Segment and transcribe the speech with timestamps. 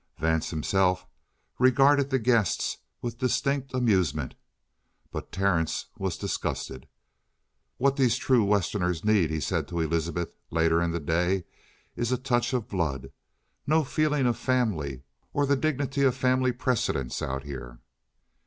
[0.17, 1.05] Vance himself
[1.59, 4.33] regarded the guests with distinct amusement.
[5.11, 6.87] But Terence was disgusted.
[7.77, 11.43] "What these true Westerners need," he said to Elizabeth later in the day,
[11.95, 13.11] "is a touch of blood.
[13.67, 15.03] No feeling of family
[15.33, 17.77] or the dignity of family precedents out here."